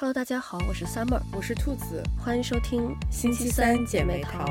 [0.00, 4.46] Hello，大家好，我是 Summer，我是兔子，欢迎收听星期三姐妹淘。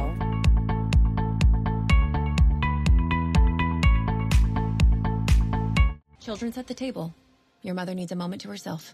[6.22, 7.14] Children's at the table.
[7.62, 8.92] Your mother needs a moment to herself.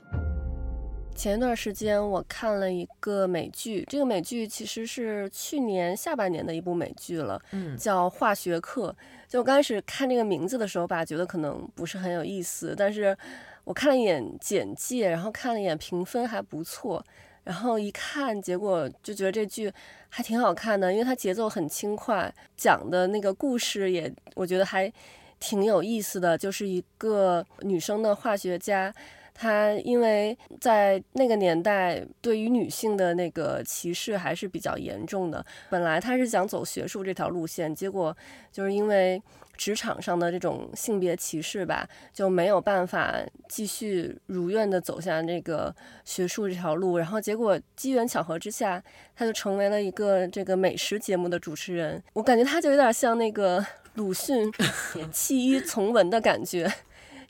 [1.13, 8.95] 前一段时间我看了一个美剧，这个美剧其实是去年下半年的一部美剧了，嗯，叫《化学课》。
[9.29, 13.17] 就我刚开始看这个名字的时候吧，觉得可能不是很有意思，但是。
[13.65, 17.03] 我看了一眼简介，然后看了一眼评分还不错，
[17.43, 19.71] 然后一看结果就觉得这剧
[20.07, 24.91] 还挺好看的，因为它节奏很轻快，讲的那个故事也我觉得还
[25.39, 28.93] 挺有意思的，就是一个女生的化学家，
[29.33, 38.15] 她因为在那个年代对于女性的那个歧视还是比较严重的，本来她是想走学术这条路线，结果
[38.51, 39.19] 就是因为。
[39.57, 43.15] 职场上的这种性别歧视吧，就没有办法
[43.47, 45.73] 继续如愿的走向这个
[46.03, 46.97] 学术这条路。
[46.97, 48.83] 然后结果机缘巧合之下，
[49.15, 52.01] 他就成为了一个这个美食节目的主持人。
[52.13, 54.51] 我感觉他就有点像那个鲁迅
[55.11, 56.71] 弃医从文的感觉，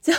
[0.02, 0.14] 就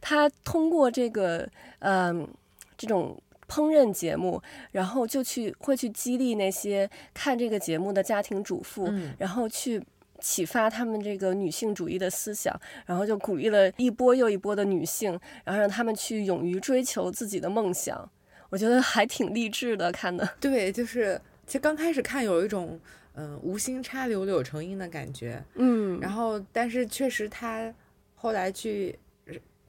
[0.00, 1.48] 他通过这个
[1.80, 2.28] 嗯、呃、
[2.76, 9.82] 这种烹饪节目，然后就去会去激励那些看这个节目的家庭主妇，嗯、然后去。
[10.26, 18.10] 启发他们这个女性主义的思想，然后就鼓励了一波又一波的女性，然后让他们去勇于追求自己的梦想。
[18.48, 20.26] 我觉得还挺励志的，看的。
[20.40, 22.80] 对，就是其实刚开始看有一种
[23.16, 27.70] 嗯、呃、无心插柳柳成荫的感觉，嗯，然后但是确实他
[28.14, 28.98] 后来去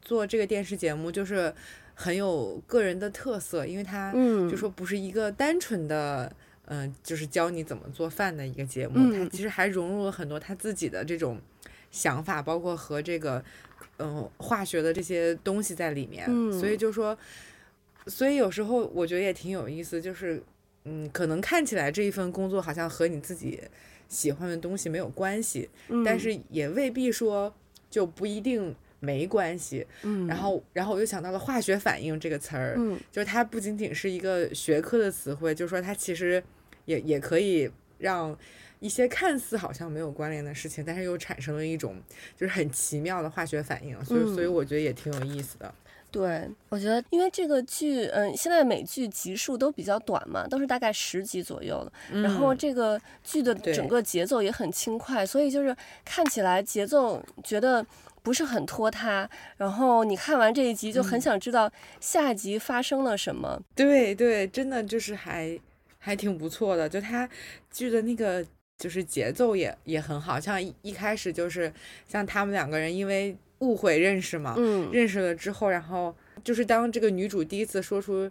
[0.01, 1.53] 做这个电视节目，就是
[1.93, 6.31] 很有个人的特色，因为他嗯就说不是一个单纯的。
[6.67, 11.39] 嗯、呃，就是教你怎么做饭的一个节目，他、嗯、其实还融入了很多他自己的这种
[11.91, 13.43] 想法，包括和这个
[13.97, 16.25] 嗯、呃、化学的这些东西在里面。
[16.27, 17.17] 嗯，所以就说，
[18.07, 20.41] 所以有时候我觉得也挺有意思，就是
[20.83, 23.61] 嗯，可能看起来这一份工作好像和你自己
[24.07, 27.53] 喜欢的东西没有关系，嗯、但是也未必说
[27.89, 28.75] 就不一定。
[29.01, 36.41] 没关系，嗯，然后，然后我又想到了化学反应这个词儿，嗯，就是它不仅仅是一个学科的词汇，就是说它其实
[36.85, 38.37] 也也可以让
[38.79, 41.95] 一些看似好像没有关联的事情，但是又产生了一种
[42.37, 45.73] 就是很奇妙的化学反应，所以，所以我觉得也挺有意思的。
[46.11, 55.75] 对，我觉得因为这个剧，嗯，现在美剧集数都比较短嘛，都是大概十集左右的，嗯，然后这个剧的整个节奏也很轻快，所以就是
[56.05, 57.85] 看起来节奏觉得。
[58.25, 61.71] 不是很拖沓，然后你看完这一集就很想知道
[62.01, 63.55] 下一集发生了什么。
[63.55, 65.55] 嗯、对对，真的就是还
[66.05, 67.27] 还挺不错的，就他
[67.71, 68.45] 剧的那个
[68.77, 71.73] 就是节奏也也很好，像一一开始就是
[72.07, 78.29] 像他们两个人因为误会认识嘛，嗯，认识了之后，然后就是当这个女主第一次说出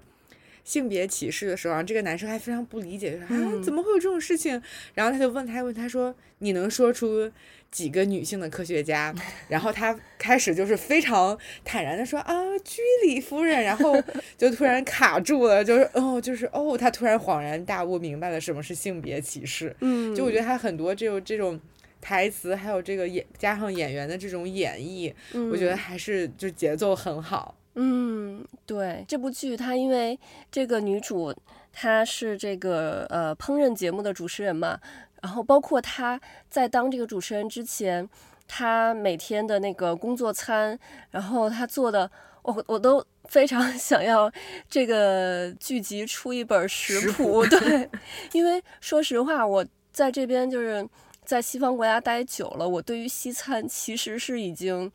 [0.65, 4.61] 性别歧视的时候，这个男生还非常不理解，就说、嗯、啊怎么会有这种事情？
[4.95, 7.31] 然后他就问他问他说你能说出？
[7.71, 9.13] 几个女性的科学家，
[9.51, 12.33] 然后他开始就是非常坦然的说啊，
[12.63, 14.01] 居里夫人，然后
[14.39, 19.75] 就突然卡住了，就是哦，就是哦，他突然恍然大悟，明白了什么是性别歧视。
[19.81, 21.61] 嗯，就我觉得他很多这种这种
[22.01, 27.57] 台词，还有这个演加上演员的这种演绎，嗯，我觉得还是就节奏很好。
[27.75, 30.19] 嗯，对，这部剧它因为
[30.51, 31.35] 这个女主
[31.73, 34.79] 她是这个呃烹饪节目的主持人嘛。
[35.23, 36.21] 然后包括她
[36.51, 38.07] 在当这个主持人之前，
[38.47, 40.79] 她每天的那个工作餐，
[41.11, 42.11] 然后她做的，
[42.43, 44.31] 我我都非常 想要
[44.69, 47.45] 这个剧集出一本食谱。
[47.49, 47.89] 对，
[48.33, 50.87] 因为说实话，我在这边就是
[51.25, 54.93] 在西方国家待久了，我对于西餐其实是已经，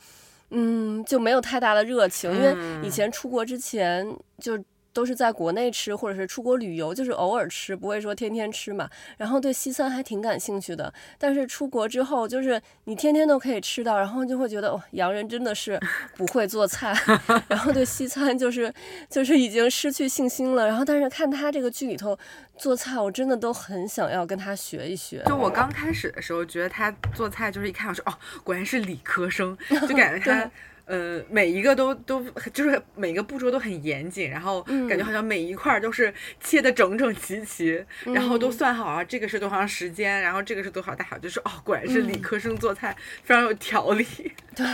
[0.51, 4.05] 嗯，就没有太大的热情，因为以前出国之前
[4.39, 4.57] 就。
[4.99, 8.89] 都是在国内吃，或者是出国旅游，就是偶尔吃，不会说天天吃嘛。
[9.15, 15.79] 然后对西餐还挺感兴趣的，但是出国之后，就是你天天都可以吃到，然后就会觉得哦，洋人真的是
[16.17, 16.93] 不会做菜，
[17.47, 18.73] 然后对西餐就是
[19.09, 20.67] 就是已经失去信心了。
[20.67, 22.19] 然后但是看他这个剧里头
[22.57, 25.23] 做菜，我真的都很想要跟他学一学。
[25.25, 28.13] 就我刚开始的时候，觉得他做菜就是一看我说哦，
[28.43, 30.51] 果然是理科生，就感觉他。
[30.89, 32.19] 呃，每一个都都
[32.51, 44.03] 就是每个步骤都很严谨，然后感觉好像每一块都是切的整整齐齐，嗯， 然后都算好啊，这个是多长时间，然后这个是多少大小，就是哦，果然是理科生做菜，嗯，非常有条理。
[44.55, 44.65] 对，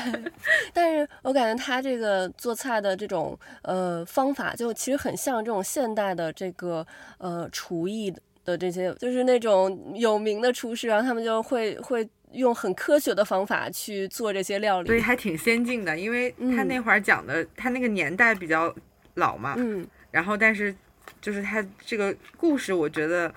[0.73, 8.09] 但是我感觉他这个做菜的这种呃方法，就其实很像这种现代的这个呃厨艺
[8.45, 12.07] 的这些，就是那种有名的厨师，然后他们就会会。
[12.31, 15.97] 用很科学的方法去做这些料理，所以还挺先进的。
[15.97, 18.73] 因为他那会儿讲的，嗯、他那个年代比较
[19.15, 20.75] 老嘛，嗯，然后但是
[21.21, 23.33] 就是他这个故事，我觉得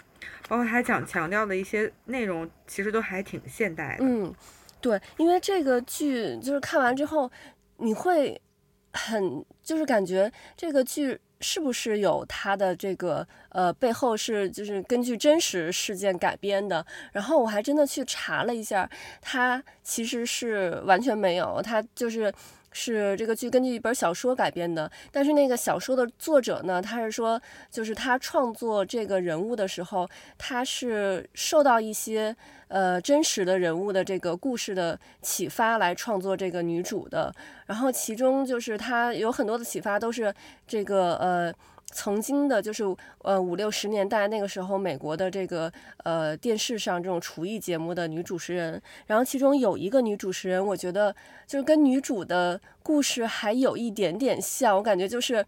[0.49, 4.05] 包括他讲强调的一些内容，其实都还挺现代的。
[4.05, 4.35] 嗯，
[4.81, 7.31] 对，因为这个剧就是看完之后，
[7.76, 8.40] 你会
[8.93, 11.19] 很就是感觉这个剧。
[11.40, 16.85] 是不是有它的这个呃背后是就是根据真实事件改编的？
[17.12, 18.88] 然后我还真的去查了一下，
[19.20, 22.32] 它其实是完全没有，它就是。
[22.70, 32.34] 是这个剧根据一本小说改编的，但是那个小说的作者呢，他是说，就是他创作这个人物的时候，他是受到一些
[32.68, 37.34] 呃真实的人物的这个故事的启发来创作这个女主的，
[37.66, 40.34] 然后其中就是他有很多的启发都是
[40.66, 41.54] 这个呃。
[41.90, 42.85] 曾经的，就是
[43.23, 45.73] 呃五六十年代那个时候，美国的这个
[46.05, 51.14] 呃电视上这种厨艺节目的女主持人，然后其中有一个女主持人，我觉得
[51.46, 55.44] 就是跟女主的故事还有一点点像，我感觉就是。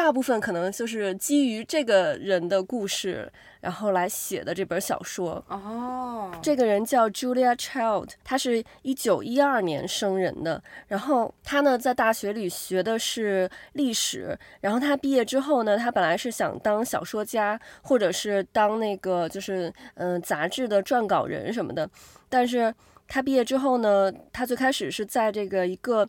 [0.00, 3.30] 大部分可能就是基于这个人的故事，
[3.60, 5.44] 然后来写的这本小说。
[5.46, 10.62] 哦，这个人叫 Julia Child，他是一九一二年生人的。
[10.88, 14.34] 然后他呢，在大学里学的是历史。
[14.62, 21.86] 然后他毕业之后呢，他本来是想当小说家，或者是当那个就是嗯、呃、杂志的撰稿人什么的。
[22.30, 22.74] 但是
[23.06, 26.08] 他毕业之后呢，他最开始是在这个一个。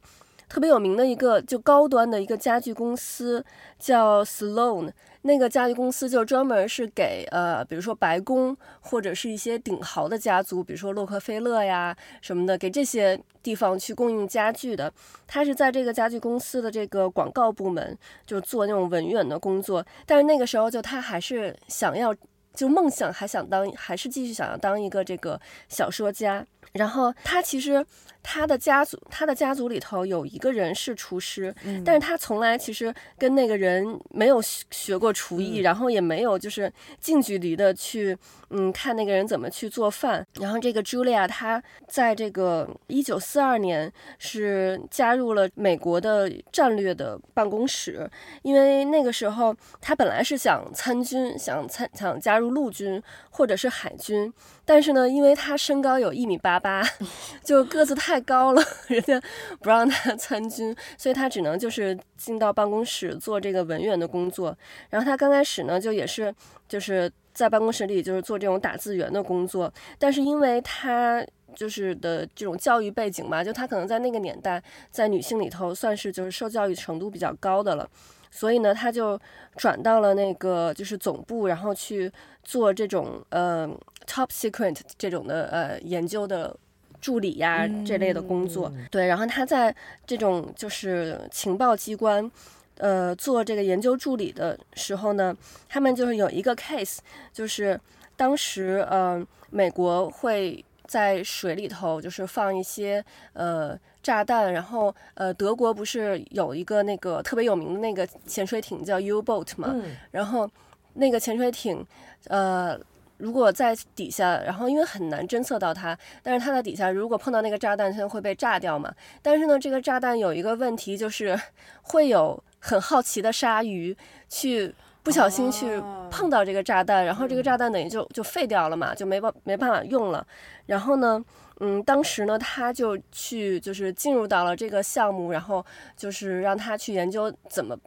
[0.51, 3.41] 特别有名的一个就高端的一个家具公司
[3.79, 14.91] 叫 Sloan，那个家具公司就专门是给呃，比如说白宫或者是一些顶豪的家族，比如说洛克菲勒呀什么的，给这些地方去供应家具的。
[15.25, 19.85] 他是在这个家具公司的这个广告部门，就做那种文员的工作。
[20.05, 22.13] 但是那个时候就他还是想要，
[22.53, 25.39] 就梦想还想当，还是继续想要当一个这个
[25.69, 26.45] 小说家。
[26.73, 27.85] 然后他其实。
[28.23, 38.17] 他的家族，他的家族里头有一个人是厨师，嗯、但是他从来其实跟那个人没有学过厨艺，嗯、然后也没有就是近距离的去
[38.49, 40.25] 嗯看那个人怎么去做饭。
[40.39, 48.09] 然后这个 Julia 她在这个一九四二年是加入了美国的战略的办公室，
[48.43, 54.31] 因为那个时候他本来是想参军，想参想加入陆军或者是海军，
[54.73, 56.81] 但是呢，因为他身高有一米八八，
[57.43, 58.21] 就个子太。
[58.21, 59.19] 高了， 人家
[59.61, 64.55] 不让他参军，所以他只能就是进到办公室做这个文员的工作。
[64.91, 66.33] 然后他刚开始呢，就也是
[66.69, 69.73] 就是在办公室里就是做这种打字员的工作。
[69.97, 71.25] 但是因为他
[71.55, 77.89] 就是的这种教育背景嘛，就他可能在那个年代在女性里头算是就是受教育程度比较高的了，
[78.31, 79.19] 所以呢，他就
[79.55, 82.11] 转到了那个就是总部，然后去
[82.43, 83.69] 做这种呃
[84.07, 86.57] top secret 这种的呃研究的。
[86.99, 89.75] 助理呀、啊、这类的工作，嗯、对，然后他在
[90.05, 92.31] 这种就是情报机关，
[92.77, 95.35] 呃，做这个研究助理的时候呢，
[95.67, 96.99] 他们就是有一个 case，
[97.33, 97.81] 就是
[98.15, 99.19] 当时呃，
[99.49, 103.03] 美国会在水里头就是放一些
[103.33, 110.49] 呃炸弹，然后呃，德国不是有一个那个特别有名的那个潜水艇叫 U-boat 嘛，嗯、然后
[110.93, 111.85] 那个潜水艇
[112.27, 112.79] 呃。
[113.23, 118.91] 如果在底下，然后因为很难侦测到它，但是它在底下，如果碰到那个炸弹，它会被炸掉嘛。
[119.21, 121.39] 但是呢，这个炸弹有一个问题，就是
[121.83, 123.95] 会有很好奇的鲨鱼
[124.27, 130.25] 去不小心去碰到这个炸弹，然后这个炸弹等于就就废掉了嘛，就没办没办法用了。
[130.65, 131.23] 然后呢，
[131.61, 135.65] 嗯，当时呢，他就去就是进入到了这个项目，然后
[135.95, 137.77] 就是让他去研究怎么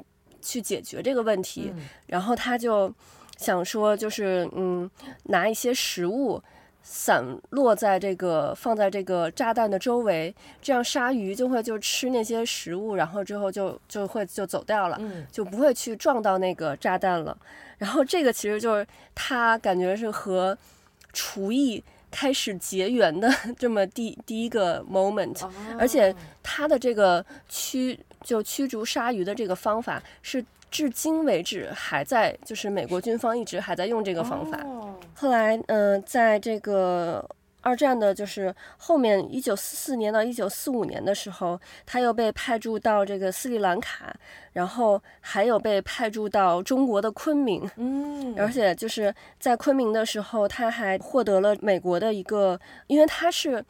[0.40, 1.71] 去解决这个问题，
[2.07, 2.90] 然后他就。
[3.37, 4.88] 想说就是嗯，
[5.25, 6.40] 拿一些食物
[6.85, 15.00] 散落在这个放在这个炸弹的周围，这样鲨鱼就会就吃那些食物，然后之后就就会就走掉了，
[15.33, 17.37] 就不会去撞到那个炸弹了。
[17.76, 20.57] 然后这个其实就是他感觉是和
[21.12, 21.83] 厨艺
[22.14, 23.28] 开始结缘的
[23.59, 25.44] 这么第第一个 moment，
[25.76, 30.44] 而且他的这个驱就驱逐鲨鱼的这个方法是。
[30.71, 34.59] 至今为止还在，就是美国军方一直还在用这个方法。
[35.14, 37.25] 后来，嗯、呃，在这个
[37.64, 44.14] 二战的，就是后面一九四四年到一九四五年的时候，他又被派驻到这个斯里兰卡，
[44.52, 47.68] 然后还有被派驻到中国的昆明。
[47.76, 53.64] 嗯，而且就是在昆明的时候，他还获得了美国的一个，因为他是。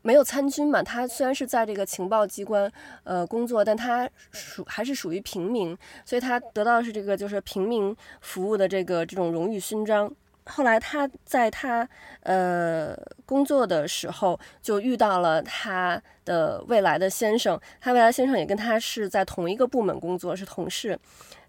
[0.00, 2.70] 没有参军嘛，他虽然是在这个情报机关
[3.02, 10.10] 呃工作，但他属还是属于平民，所以他得到的是这个就是平民服务的这个这种荣誉勋章。
[10.48, 11.88] 后来他在他
[12.22, 20.98] 呃工作的时候就遇到了他的未来的先生，他未来先生也跟他是在同一个部门工作，是同事。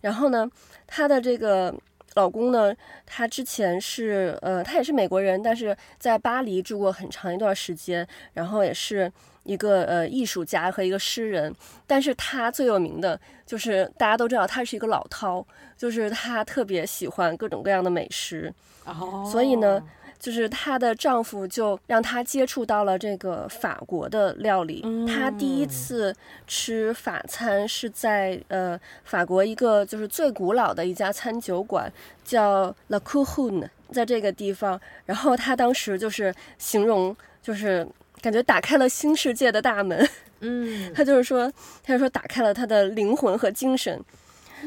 [0.02, 0.50] 然后呢，
[0.86, 1.74] 他的这个
[2.16, 2.76] 老公呢，
[3.06, 9.12] 他之前是呃，他也是美国人，但是在巴黎住过很长一段时间，然后也是
[9.44, 11.54] 一个呃艺术家和一个诗人。
[11.86, 15.46] 但是他最有名的就是大家都知道，他是一个老饕，
[15.78, 18.54] 就是他特别喜欢各种各样的美食。
[18.86, 19.82] 哦，所以呢，
[20.20, 24.86] 就是她的丈夫就让她接触到了这个法国的料理。
[25.08, 26.14] 她第一次
[26.46, 31.90] 吃法餐是在呃法国一个就是最古老的一家餐酒馆，
[32.26, 34.80] 叫 La Couronne，在这个地方。
[35.06, 37.88] 然后她当时就是形容，就是
[38.22, 40.08] 感觉打开了新世界的大门。
[40.42, 41.50] 嗯， 她就是说，
[41.82, 43.98] 她就说打开了她的灵魂和精神。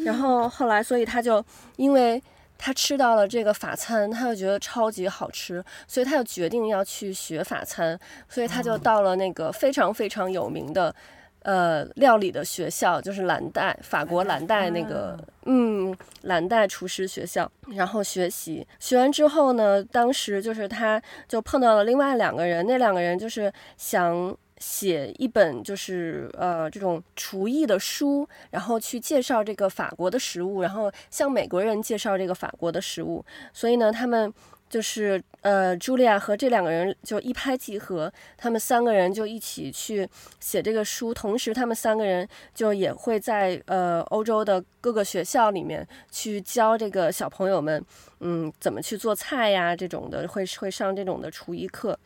[0.05, 1.45] 然后后来，所以她就
[1.77, 2.23] 因为。
[2.65, 10.95] 他吃到了这个法餐，他就觉得超级好吃，所以他就决定要去学法餐，所以他就到了那个非常非常有名的，
[11.43, 18.65] 呃，料理的学校，就是蓝带，法国蓝带那个，嗯，蓝带厨师学校，然后学习。
[18.79, 24.37] 学完之后呢，当时就是他就碰到了另外两个人，那两个人就是想。
[24.63, 33.25] 写一本就是呃这种厨艺的书，然后去介绍这个法国的食物，然后向美国人介绍这个法国的食物。
[33.53, 34.33] 所以呢，他们
[34.71, 41.13] 就是呃茱莉亚和这两个人就一拍即合，他们三个人就一起去写这个书。
[41.13, 47.85] 同时，他们三个人就也会在呃欧洲的各个学校里面去教这个小朋友们，
[48.21, 51.99] 嗯，怎么去做菜呀这种的，会会上这种的厨艺课。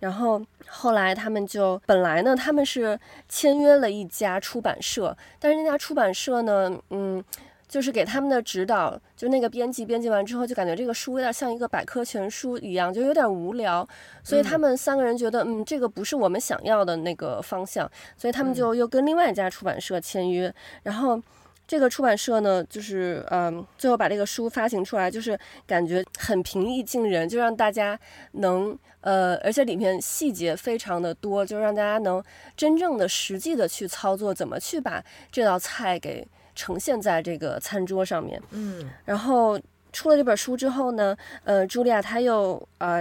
[0.00, 7.22] 然后后来他们就本来呢，他们是签约了一家出版社，但是那家出版社呢，嗯，
[7.68, 13.86] 就是给他们的指导，就那个编辑编辑完之后，就感觉这个书有点像一个百科全书一样，就有点无聊，
[14.24, 20.52] 所以他们三个人觉得，嗯，这个不是我们想要的那个方向，所以他们就又跟另外一家出版社签约，
[20.82, 21.22] 然后。
[21.70, 27.96] 这个出版社呢，就是嗯，最后把这个书发行出来，就是感觉很平易近人，就让大家
[28.32, 32.20] 能呃，而且里面细节非常的多，就让大家能
[32.56, 35.00] 真正的、实际的去操作，怎么去把
[35.30, 38.42] 这道菜给呈现在这个餐桌上面。
[38.50, 39.56] 嗯，然后
[39.92, 43.00] 出了这本书之后呢，呃，茱莉亚她又呃。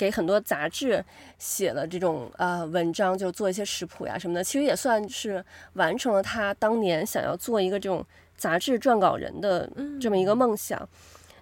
[0.00, 1.04] 给很多杂志
[1.38, 8.02] 写了这种呃文章，就做一些食谱呀什么的，其实也算是完成了他当年想要做一个这种
[8.34, 9.68] 杂志撰稿人的
[10.00, 10.78] 这么一个梦想。
[10.80, 10.88] 嗯、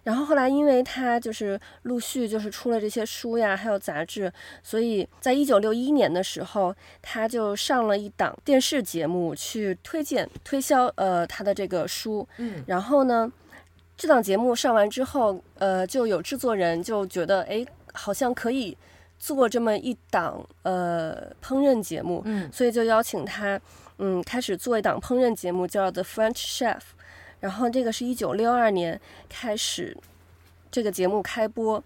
[0.02, 12.26] 然后后来，因为他就是陆续就是出了这些书呀，还有杂志，所以在一九六一年的时候，他就上了一档电视节目去推荐推销呃他的这个书。
[12.38, 13.30] 嗯，然后呢，
[13.96, 17.64] 这档节目上完之后，呃，就有制作人就觉得哎。
[17.98, 18.76] 好像可以
[19.18, 23.60] 做这么一档呃烹饪节目，嗯，所以就邀请他，
[23.98, 26.80] 嗯，开始做一档烹饪节目，叫 The French Chef，
[27.40, 29.96] 然后这个是一九六二年开始
[30.70, 31.82] 这个节目开播。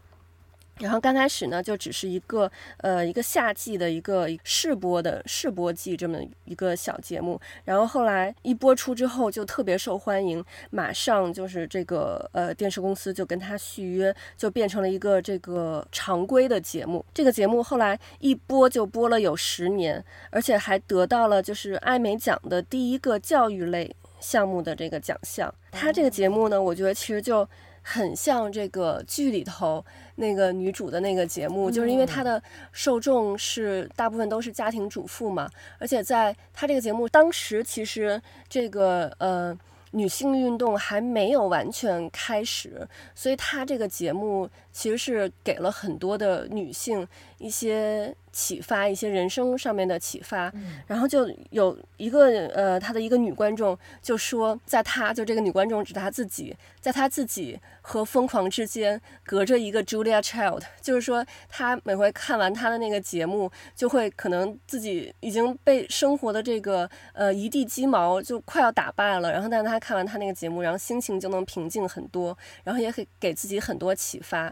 [0.79, 17.05] 然后刚开始呢，就只是一个呃一个夏季的一个试播的试播季这么一个小节目，然后后来一播出之后就特别受欢迎，马上就是这个呃电视公司就跟他续约，就变成了一个这个常规的节目。
[17.15, 25.55] 这个节目后来一播就播了有十年，而且还得到了就是艾美奖的第一个教育类项目的这个奖项。
[25.71, 27.47] 他这个节目呢，我觉得其实就。
[27.83, 29.85] 很像这个剧里头
[30.17, 39.59] 那个女主的那个节目，就是因为她的受众是大部分都是家庭主妇嘛，而且在她这个节目当时，其实这个呃
[39.91, 47.07] 女性运动还没有完全开始，所以她这个节目其实是给了很多的女性
[47.39, 48.15] 一些。
[48.33, 50.51] 启发一些人生上面的启发，
[50.87, 74.51] 然后就有一个呃，他的一个女观众就说，在他就这个女观众指他自己，在他自己和疯狂之间隔着一个 Julia Child，就是说他每回看完他的那个节目，就会可能自己已经被生活的这个呃一地鸡毛就快要打败了，然后但是他看完他那个节目，然后心情就能平静很多，然后也可以给自己很多启发，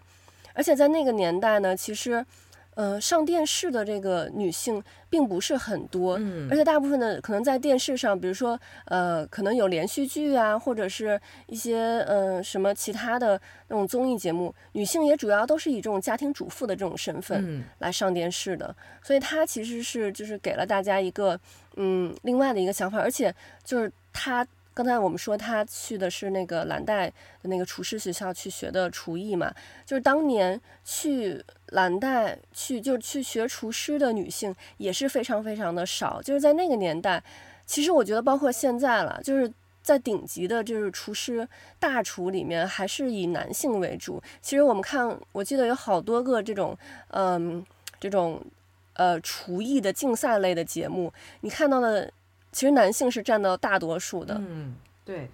[0.52, 2.26] 而且在那个年代呢，其实。
[2.74, 21.38] 呃，上电视的这个女性并不是很多，嗯，而且大部分的可能在电视上，比如说呃，可能有连续剧啊，或者是一些呃什么其他的那种综艺节目，女性也主要都是以这种家庭主妇的这种身份来上电视的，嗯，所以她其实是就是给了大家一个
[21.76, 23.34] 嗯另外的一个想法，而且
[23.64, 24.46] 就是她。
[24.80, 27.06] 刚才我们说她去的是那个蓝带
[27.42, 29.52] 的那个厨师学校去学的厨艺嘛，
[29.84, 37.22] 就是当年去蓝带去就是去学厨师的女性也是非常非常的少，就是在那个年代，
[37.66, 39.52] 其实我觉得包括现在了，就是。
[39.82, 44.22] 在顶级的，就是厨师大厨里面，还是以男性为主。
[44.42, 46.76] 其实我们看，我记得有好多个这种，
[47.08, 47.64] 嗯，
[47.98, 48.44] 这种，
[48.92, 51.10] 呃，厨艺的竞赛类的节目，
[51.40, 52.12] 你看到的，
[52.52, 54.34] 其实男性是占到大多数的。
[54.38, 55.28] 嗯，对，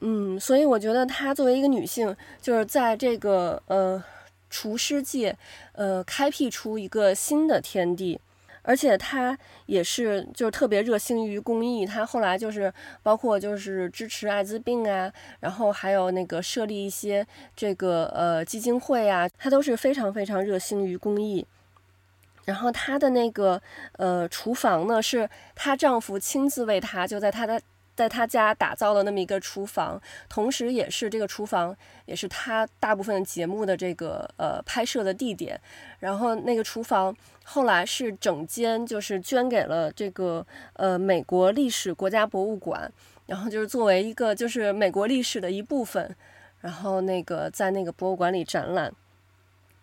[0.00, 4.02] 嗯，所以我觉得她作为一个女性，就是在这个呃
[4.50, 5.36] 厨师界，
[5.72, 8.20] 呃，开辟出一个新的天地。
[8.66, 11.84] 而且他也是，就是特别热心于公益。
[11.84, 21.46] 他后来就是包括就是支持艾滋病啊，然后还有那个设立一些这个呃基金会啊，他都是非常非常热心于公益。
[22.44, 23.60] 然后她的那个
[23.92, 27.60] 呃厨房呢，是她丈夫亲自为她就在她的。
[27.96, 35.60] 在她家打造的那么一个厨房，同时也是这个厨房，也是她大部分节目的这个呃拍摄的地点。
[36.00, 42.90] 然后那个厨房后来是整间就是捐给了这个呃美国历史国家博物馆，
[43.26, 46.16] 然后就是作为一个就是美国历史的一部分，
[46.62, 48.92] 然后那个在那个博物馆里展览。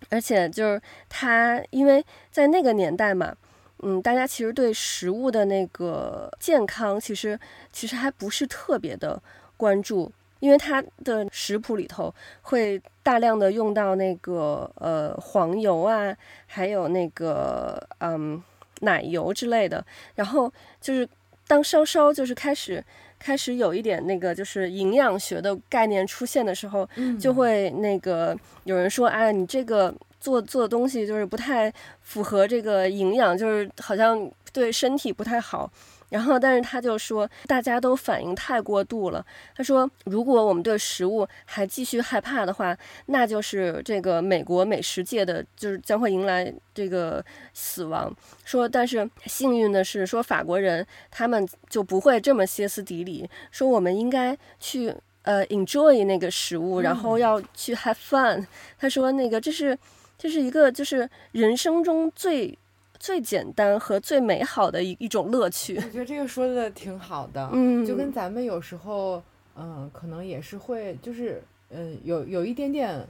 [0.10, 3.36] 而且就是他因为在那个年代嘛。
[3.84, 7.40] 嗯，大家其实对食物的那个健康，其实
[7.72, 9.20] 其实还不是特别的
[9.58, 16.16] 关注，因为它的食谱里头会大量的用到那个呃黄油啊，
[16.46, 18.44] 还有那个嗯
[18.82, 19.84] 奶油之类的。
[20.14, 21.10] 然后就是
[21.48, 22.86] 当稍稍就是开始
[23.22, 26.88] 开始有一点那个就是营养学的概念出现的时候，
[27.20, 29.94] 就会那个有人说，哎，你这个。
[30.22, 35.68] 做做的东西就是不太符合这个营养，就是好像对身体不太好。
[36.12, 39.26] 然后，但是他就说，大家都反应太过度了。
[39.56, 48.14] 他说，如果我们对食物还继续害怕的话，那就是这个美国美食界的就是将会迎来这个死亡。
[48.44, 53.30] 说，但是幸运的是，说法国人他们就不会这么歇斯底里。
[53.50, 58.46] 说我们应该去呃 enjoy 那个食物，然后要去 have fun。
[58.78, 59.78] 他说，那个这是。
[60.18, 62.56] 这是一个，就是人生中最
[63.02, 65.76] 最简单和最美好的一一种乐趣。
[65.76, 69.16] 我觉得这个说的挺好的，嗯，就跟咱们有时候，
[69.56, 73.04] 嗯、呃，可能也是会，就是，嗯、呃，有有一点点，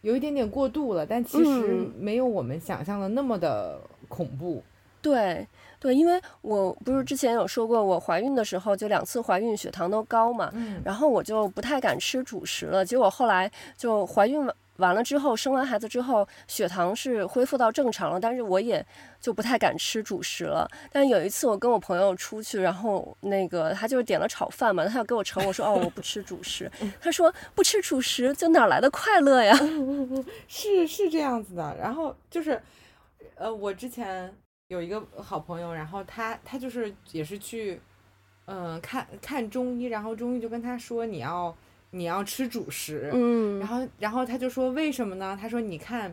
[0.00, 3.78] 有一点点过度了，但其实没有我们想象的那么的
[4.08, 4.62] 恐怖。
[4.64, 4.70] 嗯、
[5.02, 5.46] 对
[5.78, 14.56] 对，因为我不是之前有说过，我怀孕的时候就两次怀孕血糖都高嘛，嗯，然后我就不太敢吃主食了，结果后来就怀孕了。
[14.78, 18.84] 完了之后，生完孩子之后，血糖是恢复到正常了，但是我也
[19.20, 20.68] 就不太敢吃主食了。
[20.90, 26.70] 但有一次我跟我朋友出去，然后那个他就是点了炒饭嘛，他要给我盛，我说哦，我不吃主食。
[27.00, 29.56] 他说不吃主食就哪来的快乐呀？
[30.48, 31.76] 是是这样子的。
[31.80, 32.60] 然后就是，
[33.36, 34.34] 呃，我之前
[34.68, 37.80] 有一个好朋友，然后他他就是也是去，
[38.46, 41.54] 嗯、呃，看看中医，然后中医就跟他说你要。
[41.96, 45.38] 你要吃主食，嗯，然后，然后他就说为什么呢？
[45.40, 46.12] 他说你看，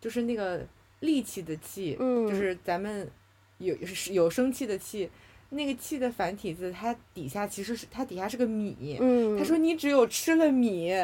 [0.00, 0.64] 就是那个
[1.00, 3.10] 戾气的气，嗯，就是咱们
[3.58, 3.76] 有
[4.12, 5.10] 有生气的气，
[5.50, 10.94] 那个气的繁体字，它底下其实是它底下是个米，嗯，他说你只有吃了米，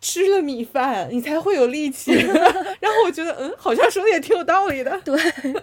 [0.00, 2.12] 吃了米饭，你才会有力气。
[2.80, 5.20] 然后我觉得，嗯，好像说的也挺有道理的，对，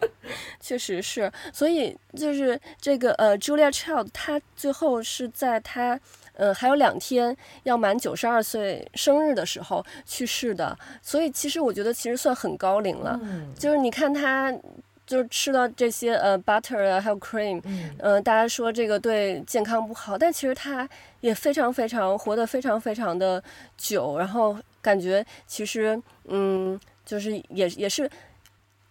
[0.61, 1.31] 确实是。
[1.51, 5.99] 所以就是这个呃，Julia Child，她最后是在她。
[6.41, 13.19] 嗯，还有两天要满九十二岁生日的时候去世的，所以其实我觉得其实算很高龄了。
[13.21, 14.51] 嗯，就是你看他，
[15.05, 23.43] 就是吃到这些呃 butter 啊，还有 cream，嗯，呃，大家说这个对健康不好，但其实他也非常非常活得非常非常的
[23.77, 28.09] 久，然后感觉其实嗯，就是也也是，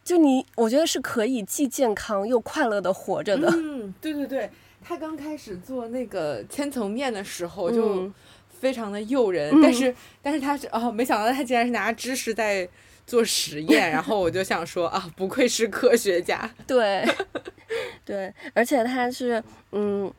[0.04, 3.48] 就你我觉得是可以既健康又快乐的活着的。
[3.50, 4.48] 嗯，对对对。
[4.82, 8.10] 他刚开始做那个千层面的时候就
[8.48, 12.68] 非常的诱人，嗯、但是但是他是哦，没想到他竟然是拿知识在
[13.06, 16.50] 做实验，然后我就想说啊，不愧是科学家。
[16.66, 17.04] 对，
[18.04, 20.12] 对，而且他是嗯，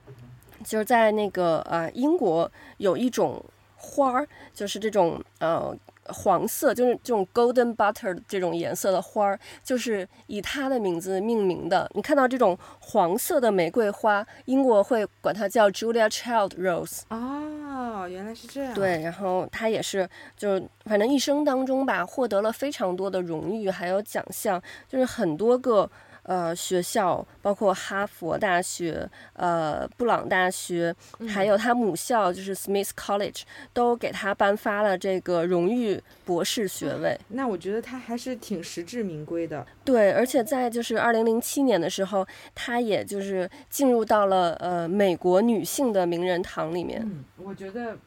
[0.64, 3.44] 就是在那个呃英国有一种
[3.76, 5.76] 花儿，就是这种呃。
[6.12, 11.90] 黄色就是这种 golden butter 这种颜色的花儿，就是以它的名字命名的。
[11.94, 17.02] 你看到这种黄色的玫瑰花，英国会管它叫 Julia Child Rose。
[17.10, 18.74] 哦，原来是这样。
[18.74, 25.90] 对，然后它也是，就是反正一生当中吧，获得了非常多的荣誉，还有奖项，就是很多个
[26.24, 30.96] 呃学校，包括哈佛大学、呃布朗大学，
[31.28, 33.42] 还有他母校就是 Smith College，
[33.74, 37.20] 都给他颁发了这个荣誉博士学位。
[37.30, 39.66] 那我觉得他还是挺实至名归的。
[39.84, 47.02] 对，而且在就是二零零七年的时候，他也就是进入到了呃美国女性的名人堂里面。
[47.04, 47.98] 嗯，我觉得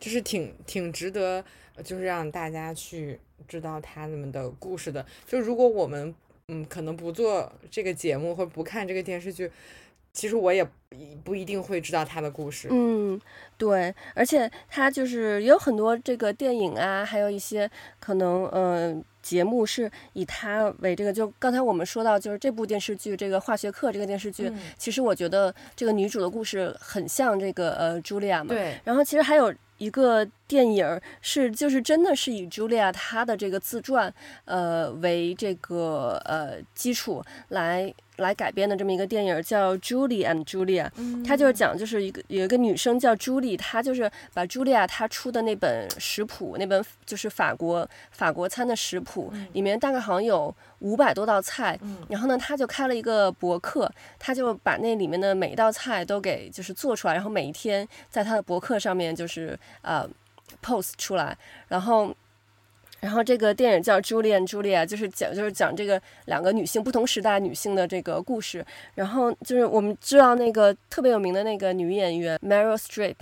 [0.00, 1.44] 就是挺挺值得，
[1.84, 5.04] 就是让大家去知道他们的故事的。
[5.26, 6.14] 就如果我们
[6.48, 9.50] 嗯可能不做这个节目或不看这个电视剧，
[10.12, 10.66] 其实我也
[11.22, 12.68] 不一定会知道他的故事。
[12.70, 13.20] 嗯，
[13.56, 18.96] 对，而且他就是也有很多这个电影啊，还有一些可能嗯。
[18.96, 28.54] 呃节目是以他为这个，就刚才我们说到，就是这部电视剧这个《化学课》这个电视剧，嗯、其实我觉得这个女主的故事很像这个呃茱莉亚嘛。
[28.54, 28.80] 对。
[28.84, 34.12] 然后其实还有一个电影是，就是真的是以茱莉亚她的这个自传，
[34.44, 37.94] 呃为这个呃基础来。
[38.18, 40.90] 来改编的这么一个电影叫《Julie and Julia》，
[41.26, 51.78] 它就是讲就是一个有一个女生叫 Julie，，她就是把茱莉亚她出的那本食谱，那本就是法国法国餐的食谱，里面大概好像有五百多道菜，
[52.08, 60.08] 然后呢，她就开了一个博客，她就把那里面的每一道菜都给就是做出来，然后每一天在她的博客上面就是呃
[60.62, 61.36] post 出来，
[61.68, 62.14] 然后。
[63.00, 68.64] 然后这个电影叫《朱莉安·朱莉亚》，就是讲就是讲这个两个女性不同时代女性的这个故事。
[68.96, 73.14] 然后就是我们知道那个特别有名的那个女演员 Meryl Streep，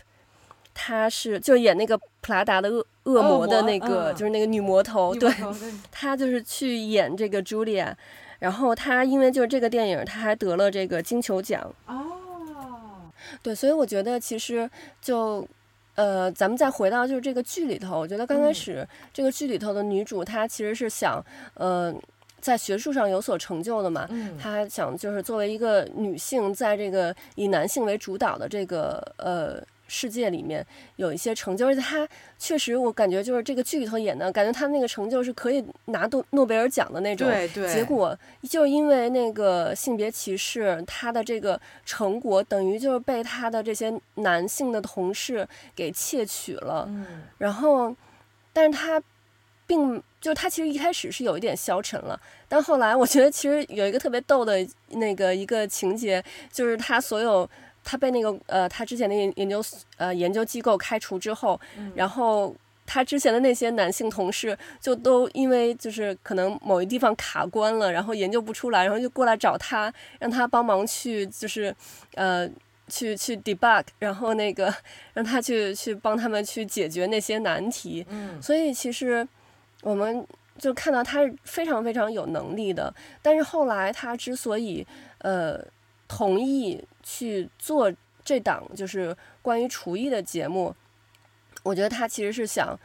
[0.73, 5.15] 她是就演那个普拉达的恶恶魔的那个，就是那个女魔头。
[5.15, 5.31] 对，
[5.91, 7.95] 她就是去演这个茱莉亚。
[8.39, 11.71] 然后她因为就是这个电影，她还得了这个金球奖。
[11.87, 12.13] 哦。
[13.43, 14.71] 对，所以我觉得其实
[15.03, 15.47] 就。
[15.97, 21.21] 呃，咱们再回到就是这个剧里头，我觉得刚开始这个剧里头的女主她其实是想，
[21.55, 21.93] 呃，
[22.41, 24.09] 在学术上有所成就的嘛，
[24.41, 29.61] 她想就是作为一个女性，在这个以男性为主导的这个呃。
[29.89, 37.29] 世界里面有一些成就，而且他确实，我感觉就是这个剧里头演的，感觉他那个成就是可以拿诺诺贝尔奖的那种。
[37.29, 37.73] 对对。
[37.73, 38.19] 结果
[38.49, 46.85] 就因为那个性别歧视，他的这个成果等于就是被他的这些男性的同事给窃取了。
[46.89, 47.23] 嗯。
[47.39, 47.95] 然后，
[48.53, 49.01] 但是他
[49.67, 56.23] 并就他其实一开始是有一点消沉了，但后来我觉得其实有一个特别逗的那个一个情节，
[56.53, 57.49] 就是他所有。
[57.87, 59.65] 他被那个呃，他之前的研研究
[59.97, 62.53] 呃研究机构开除之后，嗯、然后
[62.85, 71.73] 他之前的那些男性同事就都因为就是可能某一地方卡关了，然后研究不出来，然后就过来找他，让他帮忙去就是
[72.15, 72.49] 呃
[72.89, 74.75] 去去 debug，然后那个
[75.15, 78.05] 让他去去帮他们去解决那些难题。
[78.09, 79.27] 嗯，所以其实
[79.83, 80.27] 我们
[80.59, 84.87] 就看到他是非常非常有能力的，但是后来他之所以
[85.19, 85.61] 呃
[86.09, 86.85] 同意。
[87.09, 87.93] 去做
[88.25, 90.75] 这档就是关于厨艺的节目，
[91.63, 92.77] 我觉得他其实是想，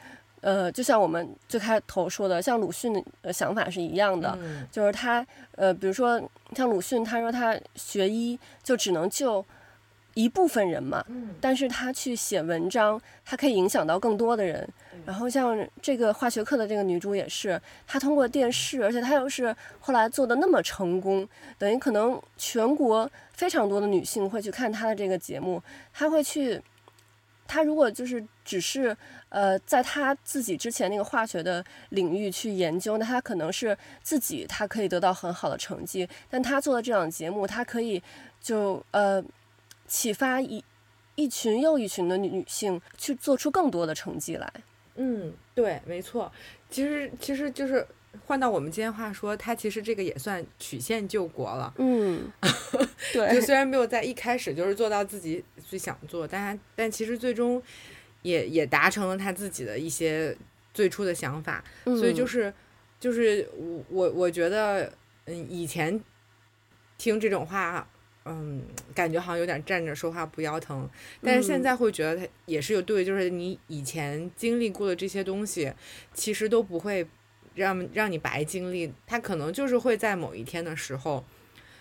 [0.41, 6.21] 呃，就像我们最开头说的，像鲁迅的想法是一样的，嗯、就是他，呃，比如说
[6.55, 9.43] 像鲁迅，他说他学医就只能救
[10.13, 14.67] 一部分人嘛，嗯、但是他去写文章，他可以影响到更多的人。
[15.03, 26.61] 然后像这个化学课的这个女主也是，她通过电视，而且她又是后来做的那么成功，等于可能全国非常多的女性会去看她的这个节目，她会去，
[27.47, 28.95] 她如果就是只是
[29.29, 38.03] 呃在她自己之前那个化学的领域去研究，那她可能是自己她可以得到很好的成绩，但她做的这档节目，她可以
[38.39, 39.23] 就呃。
[39.91, 40.63] 启发一
[41.15, 44.49] 一群又一群的女性去做出更多的成绩来。
[44.95, 46.31] 嗯，对，没错。
[46.69, 47.85] 其实，其实就是
[48.25, 51.73] 换到我们今天话说，她其实这个也算曲线救国了。
[51.77, 52.31] 嗯，
[53.11, 53.31] 对。
[53.35, 57.61] 就虽然没有在一开始就是做到自己最想做，但但其实最终
[58.21, 60.33] 也也达成了她自己的一些
[60.73, 61.61] 最初的想法。
[61.83, 62.53] 嗯，所以就是
[62.97, 64.93] 就是我我我觉得，
[65.25, 66.01] 嗯，以前
[66.97, 67.85] 听这种话。
[68.23, 68.61] 嗯，
[68.93, 70.87] 感觉好像有点站着说话不腰疼，
[71.23, 75.73] 但是现在会觉得他也是有对，就是你以前经历过的这些东西，
[76.13, 77.03] 其实都不会
[77.55, 81.25] 让让你白经历，他可能就是会在某一天的时候，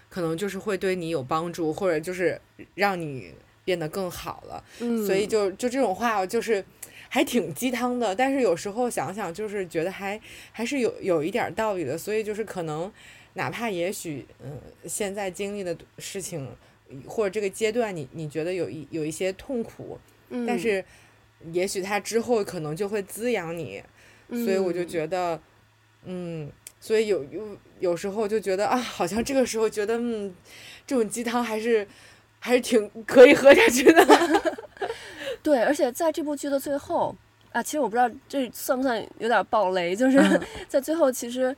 [0.08, 2.40] 可能就是会对你有帮助，或者就是
[2.74, 4.64] 让你变得更好了。
[4.80, 6.64] 嗯，所以就就这种话就是
[7.10, 10.18] 还挺鸡汤的，但是有时候想想就是觉得还
[10.52, 12.90] 还是有有一点道理的，所以就是可能。
[13.34, 16.48] 哪怕也许，嗯，现在经历的事情，
[17.06, 19.98] 或者这个阶段你，你你觉得有一有一些痛苦，
[20.30, 20.84] 嗯，但是，
[21.52, 23.82] 也许他之后可能就会滋养你，
[24.28, 25.40] 嗯，所以我就觉得，
[26.04, 30.34] 嗯，所以有有有时候就觉得啊，好像这个时候觉得嗯，
[30.86, 31.86] 这种鸡汤还是
[32.38, 34.04] 还是挺可以喝下去的。
[35.42, 37.14] 对，而且在这部剧的最后
[37.52, 40.18] 啊，其实我不知道这算不算有点暴雷，就是
[40.68, 41.56] 在最后，其实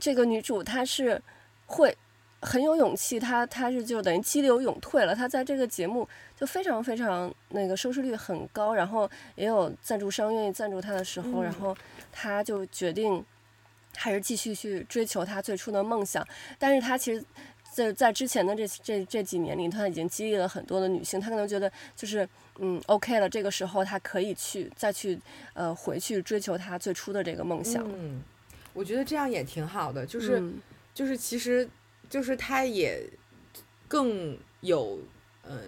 [0.00, 1.20] 这个女主她是
[1.66, 1.96] 会
[2.40, 11.76] 很有勇气，她她是就等于激流勇退了，她在这个节目就非常非常那个收视率很高，然后也有赞助商愿意赞助她的时候，然后
[12.10, 13.24] 她就决定
[13.94, 16.26] 还是继续去追求她最初的梦想，
[16.58, 17.24] 但是她其实。
[17.72, 25.16] 在在之前的这这这几年里，她已经激励了很多的女性，她可能觉得就是嗯 OK 了，这个时候她可以去再去
[25.54, 27.88] 呃回去追求她最初的这个梦想。
[27.88, 28.24] 嗯，
[28.72, 30.60] 我觉得这样也挺好的，就是、嗯、
[30.94, 31.68] 就是其实
[32.08, 33.02] 就是他也
[33.88, 35.00] 更有
[35.42, 35.60] 呃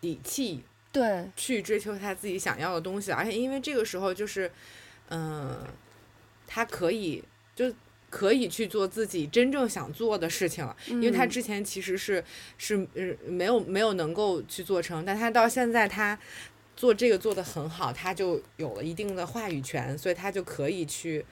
[0.00, 1.28] 底气对。
[1.36, 4.50] 去追求他自己想要的东西，而且因为这个时候就是
[5.08, 5.66] 嗯、呃，
[6.46, 7.22] 她可以
[7.54, 7.72] 就。
[8.12, 12.22] 可以去做自己真正想做的事情了，因为他之前其实是
[12.58, 16.18] 是呃没有没有能够去做成，但他到现在他
[16.76, 21.24] 做这个做得很好，他就有了一定的话语权，所以他就可以去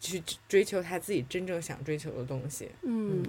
[0.00, 2.70] 去追求他自己真正想追求的东西。
[2.82, 3.24] 嗯，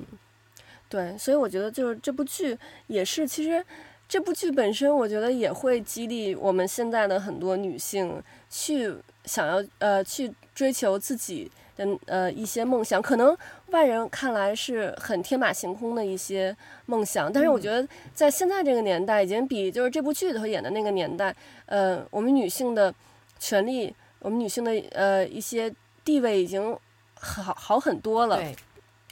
[0.90, 3.66] 对，所以我觉得就是这部剧也是，其实
[4.08, 8.94] 这部剧本身我觉得也会激励我们现在的很多女性去
[9.26, 11.52] 想要呃去追求自己。
[11.78, 21.36] 的呃一些梦想，可能外人看来是很天马行空的一些梦想，但是我觉得在现在这个年代，已经比就是这部剧里头演的那个年代，
[21.68, 22.92] 呃，我们女性的
[23.38, 25.72] 权利，我们女性的呃一些
[26.08, 26.76] 地位已经
[27.16, 28.38] 好好很多了。
[28.38, 28.56] 对。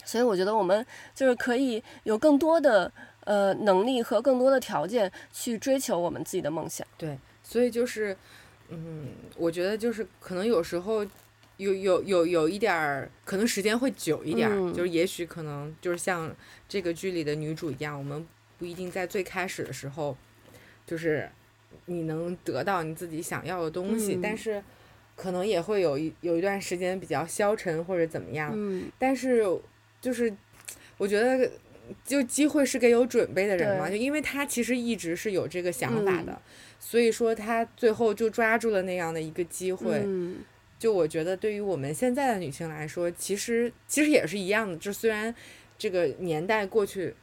[0.06, 2.92] 所以我觉得我们就是可以有更多的
[3.26, 6.88] 呃能力和更多的条件去追求我们自己的梦想。
[6.98, 8.16] 对，所以就是
[8.70, 11.06] 嗯，我觉得就是可能有时候。
[11.58, 16.30] 有有有有一点儿，可能时间会久一点儿，嗯，就是也许可能就是像
[16.68, 18.28] 这个剧里的女主一样，我们
[18.60, 20.18] 不一定在最开始的时候，
[20.86, 21.32] 就是
[21.86, 24.62] 你能得到你自己想要的东西，嗯，但是
[25.16, 29.44] 可能也会有一有一段时间比较消沉或者怎么样，嗯，但是
[30.02, 30.34] 就是
[30.98, 31.50] 我觉得
[32.04, 36.42] 就机会是给有准备的人嘛，就因为他其实一直是有这个想法的，嗯，
[36.80, 40.02] 所以说他最后就抓住了那样的一个机会。
[40.04, 40.38] 嗯
[40.78, 44.76] 就我觉得，对于我们现在的女性来说，其实其实也是一样的。
[44.76, 45.34] 就虽然
[45.78, 47.16] 这个年代过去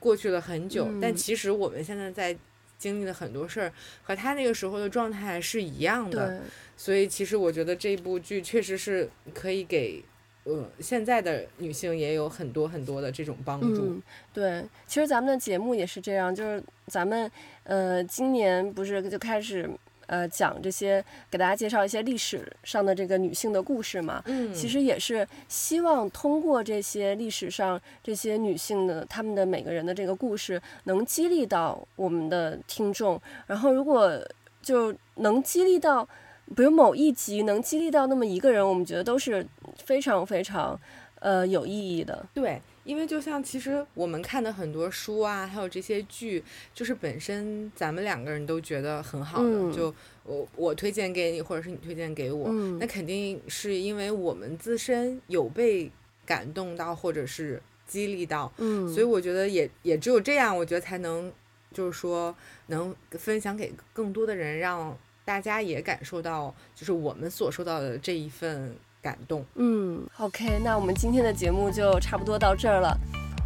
[0.00, 2.36] 过去了很久，嗯，但其实我们现在在
[2.78, 6.42] 经历了很多事儿，和他那个时候的状态是一样的。
[6.76, 10.02] 所以，其实我觉得这部剧确实是可以给
[10.44, 13.86] 呃现在的女性也有很多很多的这种帮助。
[13.86, 17.30] 嗯，对，其实咱们的节目也是这样，就是咱们
[17.64, 19.68] 呃今年不是就开始。
[20.06, 24.22] 呃，讲这些，给大家介绍一些历史上的这个女性的故事嘛。
[24.26, 33.20] 嗯，其实也是希望通过这些历史上这些女性的她们的每个人的这个故事，能激励到我们的听众。
[33.46, 34.20] 然后，如果
[34.62, 36.08] 就能激励到，
[36.54, 39.46] 比如某一集能激励到那么一个人，我们觉得都是
[39.84, 40.78] 非常非常
[41.20, 42.24] 呃有意义的。
[42.32, 42.60] 对。
[42.86, 55.90] 因为就像其实我们看的很多书啊，还有这些剧，就是本身咱们两个人都觉得很好的，嗯、就我我推荐给你，或者是你推荐给我，嗯，那肯定是因为我们自身有被
[56.24, 61.32] 感动到，或者是激励到，嗯，所以我觉得也也只有这样，我觉得才能
[61.72, 62.32] 就是说
[62.68, 68.76] 能分享给更多的人，让大家也感受到，就是我们所受到的这一份。
[69.06, 72.98] 感动，嗯，OK，那我们今天的节目就差不多到这儿了，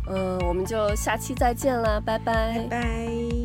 [0.08, 3.39] 嗯，我们就下期再见了，拜拜，拜拜。